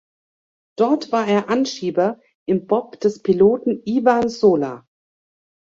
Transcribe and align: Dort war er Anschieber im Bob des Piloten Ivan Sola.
Dort 0.79 1.11
war 1.11 1.27
er 1.27 1.47
Anschieber 1.49 2.19
im 2.47 2.65
Bob 2.65 2.99
des 3.01 3.21
Piloten 3.21 3.83
Ivan 3.85 4.29
Sola. 4.29 4.87